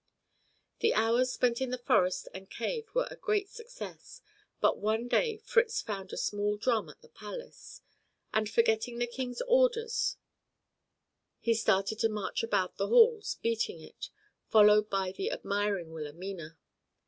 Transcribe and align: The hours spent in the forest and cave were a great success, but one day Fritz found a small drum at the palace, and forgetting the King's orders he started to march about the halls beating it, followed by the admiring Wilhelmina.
The 0.79 0.95
hours 0.95 1.31
spent 1.31 1.61
in 1.61 1.69
the 1.69 1.77
forest 1.77 2.27
and 2.33 2.49
cave 2.49 2.87
were 2.95 3.07
a 3.11 3.15
great 3.15 3.49
success, 3.49 4.23
but 4.59 4.79
one 4.79 5.07
day 5.07 5.37
Fritz 5.37 5.79
found 5.83 6.11
a 6.11 6.17
small 6.17 6.57
drum 6.57 6.89
at 6.89 7.03
the 7.03 7.07
palace, 7.09 7.81
and 8.33 8.49
forgetting 8.49 8.97
the 8.97 9.05
King's 9.05 9.43
orders 9.43 10.17
he 11.39 11.53
started 11.53 11.99
to 11.99 12.09
march 12.09 12.41
about 12.41 12.77
the 12.77 12.87
halls 12.87 13.35
beating 13.43 13.79
it, 13.79 14.09
followed 14.49 14.89
by 14.89 15.11
the 15.11 15.29
admiring 15.31 15.91
Wilhelmina. 15.91 16.57